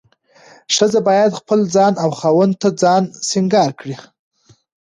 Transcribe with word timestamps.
ښځه 0.75 0.99
باید 1.09 1.37
خپل 1.39 1.59
ځان 1.75 1.93
او 2.03 2.09
خاوند 2.19 2.53
ته 2.61 2.67
ځان 2.81 3.03
سينګار 3.29 3.71
کړي. 3.79 3.95